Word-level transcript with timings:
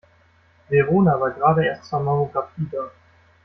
Verona 0.67 1.19
war 1.19 1.29
gerade 1.29 1.63
erst 1.63 1.85
zur 1.85 1.99
Mammographie 1.99 2.67
da. 2.71 2.89